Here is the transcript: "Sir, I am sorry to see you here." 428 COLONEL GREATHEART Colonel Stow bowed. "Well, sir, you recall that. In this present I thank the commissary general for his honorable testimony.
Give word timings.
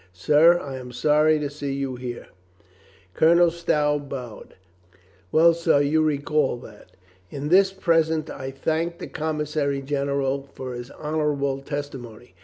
"Sir, 0.13 0.59
I 0.59 0.77
am 0.77 0.91
sorry 0.91 1.37
to 1.37 1.47
see 1.47 1.73
you 1.75 1.95
here." 1.95 2.25
428 3.13 3.13
COLONEL 3.13 3.37
GREATHEART 3.37 3.37
Colonel 3.37 3.51
Stow 3.51 3.99
bowed. 3.99 4.55
"Well, 5.31 5.53
sir, 5.53 5.79
you 5.81 6.01
recall 6.01 6.57
that. 6.61 6.93
In 7.29 7.49
this 7.49 7.71
present 7.71 8.27
I 8.31 8.49
thank 8.49 8.97
the 8.97 9.05
commissary 9.05 9.83
general 9.83 10.49
for 10.55 10.73
his 10.73 10.89
honorable 10.89 11.59
testimony. 11.61 12.33